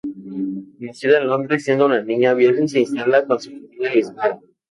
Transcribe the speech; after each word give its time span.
Nacida 0.79 1.19
en 1.19 1.27
Londres, 1.27 1.63
siendo 1.63 1.87
niña, 1.87 2.33
viaja 2.33 2.63
y 2.63 2.67
se 2.67 2.79
instala 2.79 3.23
con 3.23 3.39
su 3.39 3.51
familia 3.51 3.89
en 3.89 3.95
Lisboa. 3.95 4.39